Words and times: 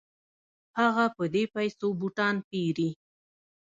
هغه 0.79 1.05
په 1.15 1.23
دې 1.33 1.43
پیسو 1.55 1.87
بوټان 1.99 2.35
پيري. 2.49 2.89